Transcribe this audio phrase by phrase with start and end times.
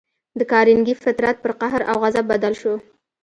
[0.39, 2.73] د کارنګي فطرت پر قهر او غضب بدل شو